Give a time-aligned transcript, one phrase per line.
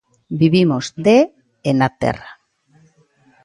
[0.41, 1.19] Vivimos de
[1.69, 2.31] e na terra.